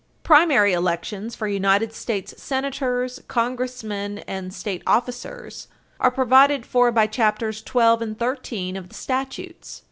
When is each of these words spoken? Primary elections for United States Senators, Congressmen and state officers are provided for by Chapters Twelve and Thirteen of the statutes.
Primary 0.23 0.73
elections 0.73 1.35
for 1.35 1.47
United 1.47 1.93
States 1.93 2.33
Senators, 2.41 3.19
Congressmen 3.27 4.17
and 4.27 4.51
state 4.51 4.81
officers 4.87 5.67
are 5.99 6.09
provided 6.09 6.65
for 6.65 6.91
by 6.91 7.05
Chapters 7.05 7.61
Twelve 7.61 8.01
and 8.01 8.17
Thirteen 8.17 8.75
of 8.75 8.89
the 8.89 8.95
statutes. 8.95 9.79